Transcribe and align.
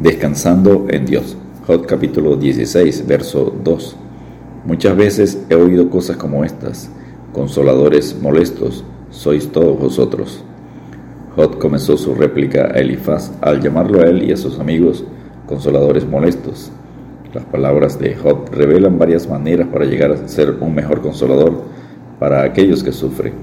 Descansando 0.00 0.86
en 0.88 1.04
Dios. 1.04 1.36
Jod 1.66 1.84
capítulo 1.84 2.34
16, 2.34 3.06
verso 3.06 3.54
2. 3.62 3.96
Muchas 4.64 4.96
veces 4.96 5.44
he 5.50 5.54
oído 5.54 5.90
cosas 5.90 6.16
como 6.16 6.42
estas. 6.42 6.90
Consoladores 7.34 8.18
molestos, 8.18 8.82
sois 9.10 9.52
todos 9.52 9.78
vosotros. 9.78 10.42
Jod 11.36 11.58
comenzó 11.58 11.98
su 11.98 12.14
réplica 12.14 12.70
a 12.72 12.78
Elifaz 12.78 13.30
al 13.42 13.60
llamarlo 13.60 14.00
a 14.00 14.06
él 14.06 14.22
y 14.22 14.32
a 14.32 14.38
sus 14.38 14.58
amigos 14.58 15.04
consoladores 15.46 16.06
molestos. 16.06 16.72
Las 17.34 17.44
palabras 17.44 17.98
de 17.98 18.14
Jod 18.14 18.48
revelan 18.52 18.98
varias 18.98 19.28
maneras 19.28 19.68
para 19.70 19.84
llegar 19.84 20.12
a 20.12 20.28
ser 20.28 20.56
un 20.60 20.74
mejor 20.74 21.02
consolador 21.02 21.60
para 22.18 22.42
aquellos 22.42 22.82
que 22.82 22.92
sufren. 22.92 23.34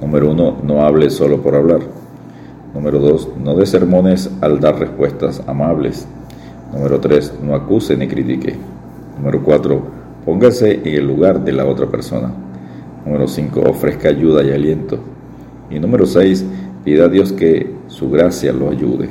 Número 0.00 0.32
uno, 0.32 0.56
no 0.64 0.84
hable 0.84 1.10
solo 1.10 1.40
por 1.40 1.54
hablar. 1.54 1.82
Número 2.76 2.98
2. 2.98 3.38
No 3.42 3.54
dé 3.54 3.64
sermones 3.64 4.30
al 4.42 4.60
dar 4.60 4.78
respuestas 4.78 5.42
amables. 5.46 6.06
Número 6.74 7.00
3. 7.00 7.36
No 7.42 7.54
acuse 7.54 7.96
ni 7.96 8.06
critique. 8.06 8.54
Número 9.16 9.42
4. 9.42 9.82
Póngase 10.26 10.82
en 10.84 10.94
el 10.94 11.06
lugar 11.06 11.42
de 11.42 11.52
la 11.52 11.64
otra 11.64 11.86
persona. 11.86 12.30
Número 13.06 13.26
5. 13.28 13.60
Ofrezca 13.60 14.10
ayuda 14.10 14.44
y 14.44 14.52
aliento. 14.52 14.98
Y 15.70 15.78
número 15.78 16.04
6. 16.04 16.44
Pida 16.84 17.06
a 17.06 17.08
Dios 17.08 17.32
que 17.32 17.74
su 17.86 18.10
gracia 18.10 18.52
lo 18.52 18.68
ayude. 18.68 19.08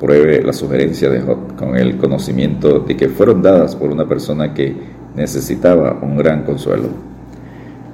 Pruebe 0.00 0.42
la 0.42 0.52
sugerencia 0.52 1.08
de 1.08 1.20
Job 1.20 1.54
con 1.56 1.76
el 1.76 1.96
conocimiento 1.98 2.80
de 2.80 2.96
que 2.96 3.08
fueron 3.08 3.42
dadas 3.42 3.76
por 3.76 3.90
una 3.90 4.08
persona 4.08 4.52
que 4.52 4.74
necesitaba 5.14 6.00
un 6.02 6.16
gran 6.16 6.42
consuelo. 6.42 6.88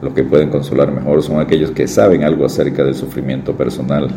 Los 0.01 0.15
que 0.15 0.25
pueden 0.25 0.49
consolar 0.49 0.91
mejor 0.91 1.23
son 1.23 1.41
aquellos 1.41 1.73
que 1.73 1.87
saben 1.87 2.25
algo 2.25 2.47
acerca 2.47 2.83
del 2.83 2.95
sufrimiento 2.95 3.55
personal 3.55 4.09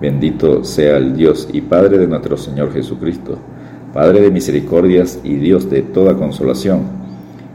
Bendito 0.00 0.64
sea 0.64 0.96
el 0.96 1.14
Dios 1.14 1.48
y 1.52 1.60
Padre 1.60 1.98
de 1.98 2.06
nuestro 2.06 2.38
Señor 2.38 2.72
Jesucristo, 2.72 3.36
Padre 3.92 4.22
de 4.22 4.30
misericordias 4.30 5.20
y 5.22 5.34
Dios 5.34 5.68
de 5.68 5.82
toda 5.82 6.16
consolación, 6.16 6.80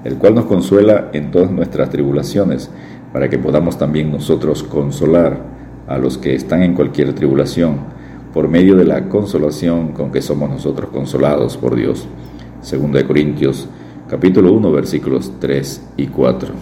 el 0.04 0.18
cual 0.18 0.36
nos 0.36 0.46
consuela 0.46 1.10
en 1.14 1.32
todas 1.32 1.50
nuestras 1.50 1.90
tribulaciones, 1.90 2.70
para 3.12 3.30
que 3.30 3.40
podamos 3.40 3.80
también 3.80 4.12
nosotros 4.12 4.62
consolar 4.62 5.40
a 5.88 5.98
los 5.98 6.20
que 6.20 6.36
están 6.36 6.62
en 6.62 6.76
cualquier 6.76 7.14
tribulación, 7.14 7.78
por 8.32 8.48
medio 8.48 8.76
de 8.76 8.86
la 8.86 9.10
consolación 9.10 9.94
con 9.94 10.12
que 10.12 10.22
somos 10.22 10.50
nosotros 10.50 10.92
consolados 10.92 11.58
por 11.58 11.76
Dios. 11.76 12.08
Segunda 12.62 13.00
de 13.00 13.06
Corintios, 13.06 13.68
capítulo 14.08 14.54
1, 14.54 14.72
versículos 14.72 15.32
3 15.40 15.94
y 15.98 16.08
4. 16.08 16.54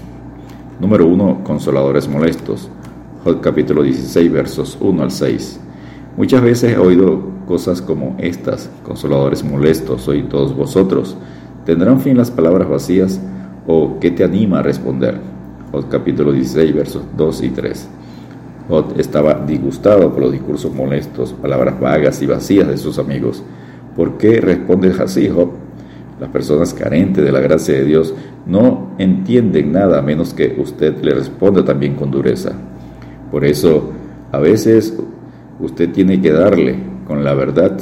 Número 0.79 1.07
1. 1.07 1.43
Consoladores 1.43 2.07
molestos. 2.07 2.69
Capítulo 3.41 3.83
16, 3.83 4.31
versos 4.31 4.77
1 4.79 5.01
al 5.01 5.11
6. 5.11 5.59
Muchas 6.15 6.43
veces 6.43 6.73
he 6.73 6.77
oído 6.77 7.21
cosas 7.47 7.81
como 7.81 8.15
estas, 8.19 8.69
consoladores 8.83 9.43
molestos, 9.43 10.03
soy 10.03 10.21
todos 10.21 10.55
vosotros. 10.55 11.17
¿Tendrán 11.65 12.01
fin 12.01 12.17
las 12.17 12.29
palabras 12.29 12.69
vacías 12.69 13.19
o 13.65 13.97
qué 13.99 14.11
te 14.11 14.23
anima 14.23 14.59
a 14.59 14.61
responder? 14.61 15.19
Jod 15.71 15.85
capítulo 15.89 16.31
16, 16.31 16.75
versos 16.75 17.03
2 17.17 17.43
y 17.43 17.49
3. 17.49 17.89
Jod 18.69 18.99
estaba 18.99 19.43
disgustado 19.43 20.11
por 20.11 20.21
los 20.21 20.31
discursos 20.31 20.71
molestos, 20.71 21.33
palabras 21.33 21.79
vagas 21.79 22.21
y 22.21 22.27
vacías 22.27 22.67
de 22.67 22.77
sus 22.77 22.99
amigos. 22.99 23.41
¿Por 23.95 24.19
qué 24.19 24.39
respondes 24.39 24.99
así, 24.99 25.27
Job? 25.27 25.53
Las 26.19 26.29
personas 26.29 26.75
carentes 26.75 27.23
de 27.23 27.31
la 27.31 27.39
gracia 27.39 27.73
de 27.73 27.85
Dios 27.85 28.13
no 28.45 28.91
entienden 28.99 29.71
nada 29.71 29.97
a 29.97 30.03
menos 30.03 30.35
que 30.35 30.57
usted 30.61 30.95
le 31.01 31.15
responda 31.15 31.65
también 31.65 31.95
con 31.95 32.11
dureza. 32.11 32.51
Por 33.31 33.45
eso, 33.45 33.89
a 34.31 34.37
veces 34.37 34.95
usted 35.59 35.91
tiene 35.91 36.21
que 36.21 36.31
darle 36.31 36.75
con 37.05 37.23
la 37.23 37.33
verdad 37.33 37.77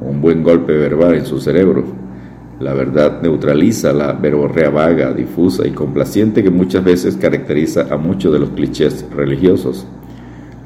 un 0.00 0.20
buen 0.20 0.42
golpe 0.42 0.76
verbal 0.76 1.14
en 1.14 1.26
su 1.26 1.40
cerebro. 1.40 1.84
La 2.60 2.72
verdad 2.72 3.20
neutraliza 3.22 3.92
la 3.92 4.12
verborrea 4.12 4.70
vaga, 4.70 5.12
difusa 5.12 5.66
y 5.66 5.72
complaciente 5.72 6.42
que 6.42 6.50
muchas 6.50 6.84
veces 6.84 7.16
caracteriza 7.16 7.86
a 7.90 7.96
muchos 7.96 8.32
de 8.32 8.38
los 8.38 8.50
clichés 8.50 9.06
religiosos. 9.14 9.86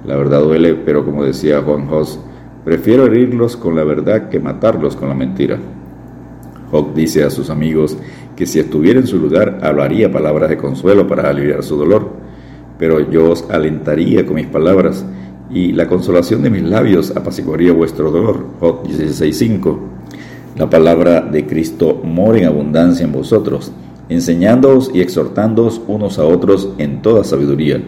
La 0.06 0.16
verdad 0.16 0.40
duele, 0.40 0.74
pero 0.74 1.04
como 1.04 1.24
decía 1.24 1.62
Juan 1.62 1.88
Hoss, 1.90 2.18
prefiero 2.64 3.06
herirlos 3.06 3.56
con 3.56 3.74
la 3.76 3.84
verdad 3.84 4.28
que 4.28 4.40
matarlos 4.40 4.96
con 4.96 5.08
la 5.08 5.14
mentira. 5.14 5.58
Hawk 6.72 6.94
dice 6.94 7.24
a 7.24 7.30
sus 7.30 7.50
amigos 7.50 7.96
que 8.36 8.46
si 8.46 8.60
estuviera 8.60 9.00
en 9.00 9.06
su 9.06 9.18
lugar 9.18 9.58
hablaría 9.62 10.12
palabras 10.12 10.48
de 10.48 10.56
consuelo 10.56 11.06
para 11.06 11.28
aliviar 11.28 11.62
su 11.62 11.76
dolor, 11.76 12.08
pero 12.78 13.10
yo 13.10 13.30
os 13.30 13.50
alentaría 13.50 14.24
con 14.24 14.36
mis 14.36 14.46
palabras 14.46 15.04
y 15.52 15.72
la 15.72 15.88
consolación 15.88 16.42
de 16.42 16.50
mis 16.50 16.62
labios 16.62 17.12
apaciguaría 17.16 17.72
vuestro 17.72 18.10
dolor. 18.10 18.46
Job 18.60 18.84
16.5. 18.84 19.78
La 20.56 20.68
palabra 20.70 21.20
de 21.20 21.46
Cristo 21.46 22.00
mora 22.04 22.38
en 22.38 22.46
abundancia 22.46 23.04
en 23.04 23.12
vosotros, 23.12 23.72
enseñándoos 24.08 24.90
y 24.92 25.00
exhortándoos 25.00 25.80
unos 25.86 26.18
a 26.18 26.24
otros 26.24 26.70
en 26.78 27.02
toda 27.02 27.24
sabiduría, 27.24 27.82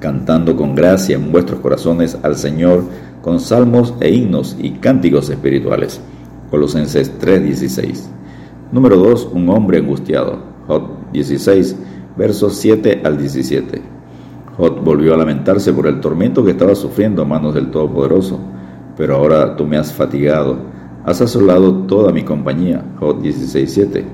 cantando 0.00 0.56
con 0.56 0.74
gracia 0.74 1.16
en 1.16 1.32
vuestros 1.32 1.60
corazones 1.60 2.18
al 2.22 2.36
Señor 2.36 2.84
con 3.22 3.40
salmos 3.40 3.94
e 4.00 4.10
himnos 4.10 4.56
y 4.60 4.72
cánticos 4.72 5.30
espirituales. 5.30 6.00
Colosenses 6.50 7.10
3:16. 7.18 8.08
Número 8.70 8.96
2. 8.96 9.30
Un 9.32 9.48
hombre 9.48 9.78
angustiado. 9.78 10.38
Job 10.66 10.82
16, 11.12 11.76
versos 12.16 12.56
7 12.56 13.00
al 13.04 13.18
17. 13.18 13.80
Jod 14.56 14.82
volvió 14.84 15.14
a 15.14 15.16
lamentarse 15.16 15.72
por 15.72 15.88
el 15.88 16.00
tormento 16.00 16.44
que 16.44 16.52
estaba 16.52 16.76
sufriendo 16.76 17.22
a 17.22 17.24
manos 17.24 17.54
del 17.54 17.70
Todopoderoso. 17.70 18.38
Pero 18.96 19.16
ahora 19.16 19.56
tú 19.56 19.66
me 19.66 19.76
has 19.76 19.92
fatigado, 19.92 20.58
has 21.04 21.20
asolado 21.20 21.74
toda 21.86 22.12
mi 22.12 22.22
compañía. 22.22 22.84
Jod 23.00 23.16
16.7. 23.16 24.04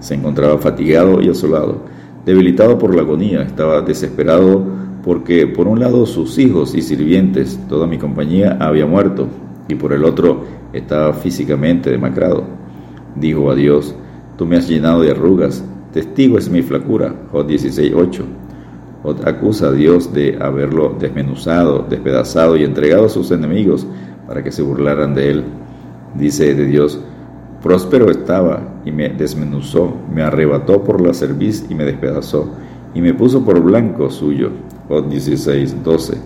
Se 0.00 0.14
encontraba 0.14 0.58
fatigado 0.58 1.22
y 1.22 1.30
asolado, 1.30 1.82
debilitado 2.26 2.76
por 2.76 2.94
la 2.94 3.02
agonía, 3.02 3.42
estaba 3.42 3.80
desesperado 3.80 4.62
porque 5.02 5.46
por 5.46 5.66
un 5.66 5.80
lado 5.80 6.04
sus 6.04 6.38
hijos 6.38 6.74
y 6.74 6.82
sirvientes, 6.82 7.58
toda 7.68 7.86
mi 7.86 7.96
compañía 7.96 8.58
había 8.60 8.86
muerto, 8.86 9.26
y 9.68 9.74
por 9.74 9.92
el 9.92 10.04
otro 10.04 10.44
estaba 10.72 11.14
físicamente 11.14 11.90
demacrado. 11.90 12.44
Dijo 13.16 13.50
a 13.50 13.54
Dios, 13.54 13.94
tú 14.36 14.44
me 14.44 14.56
has 14.56 14.68
llenado 14.68 15.00
de 15.00 15.12
arrugas, 15.12 15.64
testigo 15.92 16.36
es 16.36 16.50
mi 16.50 16.62
flacura. 16.62 17.14
Jod 17.32 17.46
16.8 17.48 18.47
acusa 19.24 19.68
a 19.68 19.72
Dios 19.72 20.12
de 20.12 20.38
haberlo 20.40 20.96
desmenuzado, 20.98 21.86
despedazado 21.88 22.56
y 22.56 22.64
entregado 22.64 23.06
a 23.06 23.08
sus 23.08 23.30
enemigos 23.30 23.86
para 24.26 24.42
que 24.42 24.52
se 24.52 24.62
burlaran 24.62 25.14
de 25.14 25.30
él. 25.30 25.44
Dice 26.14 26.54
de 26.54 26.66
Dios, 26.66 27.00
próspero 27.62 28.10
estaba 28.10 28.80
y 28.84 28.92
me 28.92 29.08
desmenuzó, 29.08 29.94
me 30.12 30.22
arrebató 30.22 30.84
por 30.84 31.00
la 31.00 31.14
cerviz 31.14 31.66
y 31.68 31.74
me 31.74 31.84
despedazó, 31.84 32.50
y 32.94 33.00
me 33.00 33.14
puso 33.14 33.44
por 33.44 33.60
blanco 33.60 34.10
suyo. 34.10 34.50
Jod 34.88 35.06
16, 35.06 35.82
12. 35.84 36.18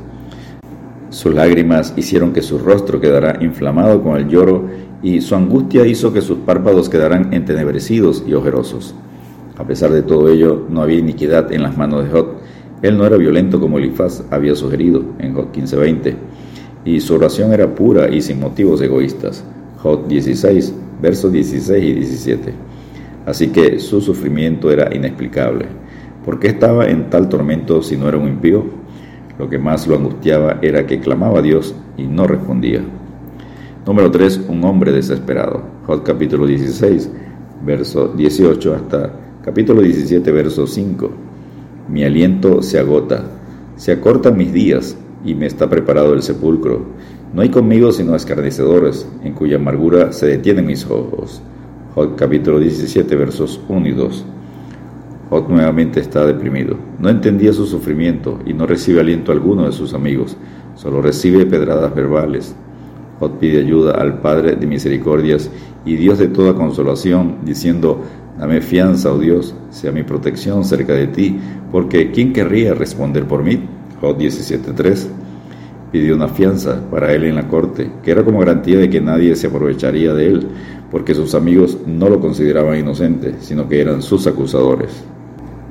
Sus 1.11 1.35
lágrimas 1.35 1.93
hicieron 1.97 2.33
que 2.33 2.43
su 2.43 2.59
rostro 2.59 3.01
quedara 3.01 3.43
inflamado 3.43 4.03
con 4.03 4.17
el 4.17 4.29
lloro, 4.29 4.67
y 5.03 5.21
su 5.21 5.35
angustia 5.35 5.85
hizo 5.85 6.13
que 6.13 6.21
sus 6.21 6.39
párpados 6.39 6.89
quedaran 6.89 7.35
entenebrecidos 7.35 8.23
y 8.27 8.35
ojerosos. 8.35 8.95
A 9.59 9.65
pesar 9.65 9.91
de 9.91 10.03
todo 10.03 10.29
ello, 10.31 10.65
no 10.71 10.81
había 10.81 10.99
iniquidad 10.99 11.53
en 11.53 11.63
las 11.63 11.77
manos 11.77 12.05
de 12.05 12.11
Jod, 12.11 12.27
él 12.83 12.99
no 12.99 13.07
era 13.07 13.17
violento 13.17 13.61
como 13.61 13.79
Elifaz 13.79 14.25
había 14.31 14.57
sugerido 14.57 15.05
en 15.21 15.35
Jod 15.35 15.53
15:20, 15.53 16.17
y 16.85 17.01
su 17.01 17.15
oración 17.15 17.53
era 17.53 17.75
pura 17.75 18.11
y 18.11 18.21
sin 18.21 18.41
motivos 18.41 18.83
egoístas. 18.83 19.45
Jod 19.79 20.07
16, 20.09 20.75
versos 21.01 21.33
16 21.33 21.85
y 21.85 21.93
17. 21.95 22.53
Así 23.25 23.49
que 23.49 23.79
su 23.79 24.01
sufrimiento 24.01 24.71
era 24.71 24.95
inexplicable. 24.95 25.67
¿Por 26.25 26.41
qué 26.41 26.49
estaba 26.49 26.87
en 26.87 27.09
tal 27.09 27.29
tormento 27.29 27.83
si 27.83 27.97
no 27.97 28.09
era 28.09 28.19
un 28.19 28.29
impío? 28.29 28.65
Lo 29.39 29.49
que 29.49 29.59
más 29.59 29.87
lo 29.87 29.97
angustiaba 29.97 30.59
era 30.61 30.85
que 30.85 30.99
clamaba 30.99 31.39
a 31.39 31.43
Dios 31.43 31.75
y 31.97 32.03
no 32.03 32.27
respondía. 32.27 32.81
Número 33.87 34.11
3. 34.11 34.43
Un 34.49 34.65
hombre 34.65 34.91
desesperado. 34.91 35.63
Jod 35.87 36.03
capítulo 36.03 36.47
16, 36.47 37.11
verso 37.65 38.09
18 38.09 38.75
hasta 38.75 39.13
capítulo 39.45 39.83
17, 39.83 40.31
verso 40.33 40.67
5. 40.67 41.32
Mi 41.93 42.05
aliento 42.05 42.63
se 42.63 42.79
agota, 42.79 43.23
se 43.77 43.93
acortan 43.93 44.39
mis 44.39 44.51
días 44.51 44.97
y 45.27 45.35
me 45.35 45.45
está 45.45 45.69
preparado 45.69 46.15
el 46.15 46.23
sepulcro. 46.23 46.87
No 47.35 47.43
hay 47.43 47.51
conmigo 47.51 47.93
sino 47.93 48.17
escarnecedores, 48.17 49.07
en 49.23 49.35
cuya 49.35 49.57
amargura 49.57 50.11
se 50.11 50.25
detienen 50.25 50.65
mis 50.65 50.87
ojos. 50.87 51.43
Jod 51.95 52.15
capítulo 52.17 52.61
17 52.61 53.15
versos 53.15 53.61
1 53.69 53.89
y 53.89 53.93
2. 53.93 54.25
Jod 55.29 55.49
nuevamente 55.51 56.01
está 56.01 56.25
deprimido. 56.25 56.79
No 56.99 57.11
entendía 57.11 57.53
su 57.53 57.67
sufrimiento 57.67 58.39
y 58.47 58.55
no 58.55 58.67
recibe 58.67 59.01
aliento 59.01 59.31
alguno 59.31 59.67
de 59.67 59.73
sus 59.73 59.93
amigos, 59.93 60.39
solo 60.77 61.03
recibe 61.03 61.45
pedradas 61.45 61.95
verbales. 61.95 62.57
Jod 63.21 63.33
pide 63.33 63.59
ayuda 63.59 64.01
al 64.01 64.19
Padre 64.21 64.57
de 64.57 64.67
misericordias 64.67 65.51
y 65.85 65.97
Dios 65.97 66.19
de 66.19 66.29
toda 66.29 66.55
consolación, 66.55 67.41
diciendo, 67.45 68.01
Dame 68.39 68.63
fianza, 68.63 69.13
oh 69.13 69.19
Dios, 69.19 69.55
sea 69.71 69.93
mi 69.93 70.05
protección 70.05 70.65
cerca 70.65 70.95
de 70.95 71.07
ti, 71.07 71.39
porque 71.73 72.11
¿quién 72.13 72.35
querría 72.35 72.75
responder 72.75 73.25
por 73.25 73.43
mí? 73.43 73.59
Job 74.01 74.19
17.3. 74.19 75.07
pidió 75.91 76.15
una 76.15 76.29
fianza 76.29 76.81
para 76.91 77.13
él 77.13 77.25
en 77.25 77.35
la 77.35 77.49
corte, 77.49 77.91
que 78.03 78.11
era 78.11 78.25
como 78.25 78.39
garantía 78.39 78.79
de 78.79 78.91
que 78.91 79.01
nadie 79.01 79.35
se 79.35 79.47
aprovecharía 79.47 80.13
de 80.13 80.27
él, 80.27 80.47
porque 80.91 81.15
sus 81.15 81.35
amigos 81.35 81.79
no 81.87 82.09
lo 82.09 82.21
consideraban 82.21 82.79
inocente, 82.79 83.35
sino 83.41 83.69
que 83.69 83.81
eran 83.81 84.03
sus 84.03 84.27
acusadores. 84.27 85.03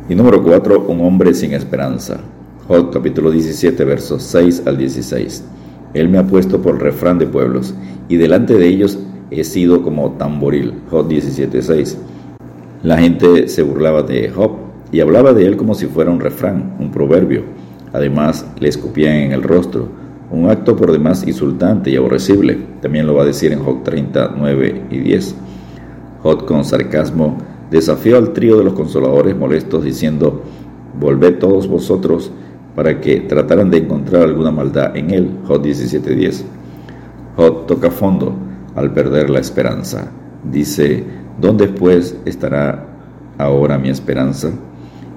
Y 0.09 0.15
número 0.15 0.43
4, 0.43 0.85
un 0.87 1.01
hombre 1.01 1.33
sin 1.33 1.53
esperanza. 1.53 2.19
Job 2.67 2.91
capítulo 2.91 3.31
17 3.31 3.83
versos 3.85 4.23
6 4.23 4.63
al 4.65 4.77
16. 4.77 5.43
Él 5.93 6.09
me 6.09 6.17
ha 6.17 6.25
puesto 6.25 6.61
por 6.61 6.81
refrán 6.81 7.19
de 7.19 7.27
pueblos, 7.27 7.75
y 8.09 8.17
delante 8.17 8.55
de 8.55 8.67
ellos 8.67 8.97
he 9.29 9.43
sido 9.43 9.83
como 9.83 10.11
tamboril. 10.13 10.73
Job 10.89 11.07
17, 11.07 11.61
6. 11.61 11.97
La 12.83 12.97
gente 12.97 13.47
se 13.47 13.61
burlaba 13.61 14.01
de 14.03 14.29
Job 14.29 14.70
y 14.91 14.99
hablaba 14.99 15.33
de 15.33 15.45
él 15.45 15.57
como 15.57 15.73
si 15.73 15.87
fuera 15.87 16.11
un 16.11 16.19
refrán, 16.19 16.75
un 16.79 16.91
proverbio. 16.91 17.43
Además, 17.93 18.45
le 18.59 18.67
escupían 18.67 19.15
en 19.15 19.31
el 19.31 19.43
rostro, 19.43 19.89
un 20.29 20.49
acto 20.49 20.75
por 20.75 20.91
demás 20.91 21.25
insultante 21.27 21.89
y 21.89 21.97
aborrecible. 21.97 22.57
También 22.81 23.07
lo 23.07 23.15
va 23.15 23.23
a 23.23 23.25
decir 23.25 23.51
en 23.51 23.59
Job 23.59 23.83
39 23.83 24.83
y 24.89 24.97
10. 24.99 25.35
Job 26.23 26.45
con 26.45 26.63
sarcasmo 26.63 27.37
desafió 27.69 28.17
al 28.17 28.31
trío 28.33 28.57
de 28.57 28.63
los 28.63 28.73
consoladores 28.73 29.35
molestos 29.35 29.83
diciendo, 29.83 30.43
Volved 30.99 31.39
todos 31.39 31.67
vosotros 31.67 32.31
para 32.75 32.99
que 33.01 33.21
trataran 33.21 33.69
de 33.69 33.79
encontrar 33.79 34.23
alguna 34.23 34.51
maldad 34.51 34.95
en 34.95 35.11
él. 35.11 35.29
Job 35.47 35.61
17:10. 35.61 36.43
Job 37.35 37.65
toca 37.65 37.91
fondo 37.91 38.33
al 38.75 38.93
perder 38.93 39.29
la 39.29 39.39
esperanza. 39.39 40.11
Dice, 40.49 41.03
¿dónde 41.39 41.67
pues 41.67 42.15
estará 42.25 42.85
ahora 43.37 43.77
mi 43.77 43.89
esperanza? 43.89 44.51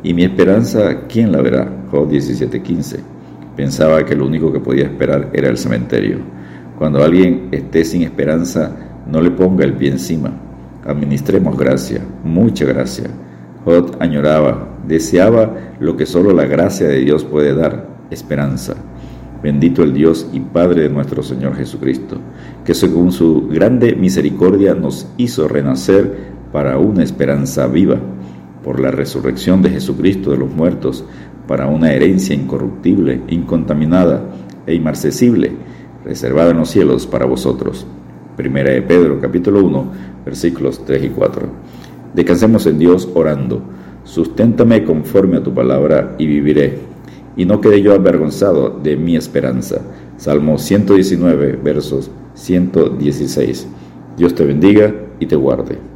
Y 0.05 0.15
mi 0.15 0.23
esperanza, 0.23 1.07
¿quién 1.09 1.33
la 1.33 1.43
verá? 1.43 1.69
Job 1.91 2.09
17:15. 2.09 3.01
Pensaba 3.57 4.05
que 4.05 4.15
lo 4.15 4.27
único 4.27 4.53
que 4.53 4.61
podía 4.61 4.85
esperar 4.85 5.31
era 5.33 5.49
el 5.49 5.59
cementerio. 5.59 6.19
Cuando 6.79 7.03
alguien 7.03 7.49
esté 7.51 7.85
sin 7.85 8.03
esperanza, 8.03 8.71
no 9.11 9.21
le 9.21 9.33
ponga 9.33 9.65
el 9.65 9.73
pie 9.73 9.91
encima 9.91 10.33
administremos 10.87 11.57
gracia, 11.57 12.01
mucha 12.23 12.65
gracia. 12.65 13.11
Jod 13.65 13.97
añoraba, 14.01 14.77
deseaba 14.87 15.55
lo 15.81 15.97
que 15.97 16.07
solo 16.07 16.33
la 16.33 16.45
gracia 16.45 16.87
de 16.87 17.01
Dios 17.01 17.25
puede 17.25 17.55
dar, 17.55 17.89
esperanza. 18.11 18.75
Bendito 19.43 19.83
el 19.83 19.93
Dios 19.93 20.29
y 20.33 20.41
Padre 20.41 20.83
de 20.83 20.89
nuestro 20.89 21.23
Señor 21.23 21.57
Jesucristo, 21.57 22.17
que 22.65 22.75
según 22.75 23.13
su 23.13 23.49
grande 23.49 23.95
misericordia 23.95 24.75
nos 24.75 25.07
hizo 25.17 25.49
renacer 25.49 26.35
para 26.53 26.79
una 26.79 27.03
esperanza 27.03 27.67
viva, 27.67 27.99
por 28.65 28.81
la 28.81 28.91
resurrección 28.91 29.61
de 29.63 29.71
Jesucristo 29.71 30.31
de 30.31 30.39
los 30.39 30.51
muertos, 30.51 31.05
para 31.47 31.67
una 31.67 31.93
herencia 31.93 32.35
incorruptible, 32.35 33.21
incontaminada 33.29 34.25
e 34.67 34.75
inmarcesible, 34.75 35.53
reservada 36.05 36.51
en 36.51 36.59
los 36.59 36.71
cielos 36.71 37.07
para 37.07 37.27
vosotros. 37.27 37.87
Primera 38.37 38.73
de 38.73 38.83
Pedro, 38.83 39.21
capítulo 39.21 39.63
1, 39.63 39.93
versículos 40.25 40.85
3 40.85 41.05
y 41.05 41.09
4. 41.11 41.47
Descansemos 42.15 42.67
en 42.67 42.79
Dios 42.79 43.09
orando. 43.15 43.63
Susténtame 44.05 44.85
conforme 44.85 45.37
a 45.37 45.43
tu 45.43 45.53
palabra 45.53 46.15
y 46.19 46.27
viviré. 46.27 46.79
Y 47.37 47.45
no 47.45 47.61
quede 47.61 47.83
yo 47.83 47.95
avergonzado 47.95 48.71
de 48.83 48.97
mi 48.97 49.17
esperanza. 49.17 49.83
Salmo 50.17 50.57
119, 50.59 51.59
versos 51.63 52.11
116. 52.35 53.69
Dios 54.17 54.35
te 54.35 54.45
bendiga 54.45 54.95
y 55.21 55.27
te 55.27 55.37
guarde. 55.37 55.94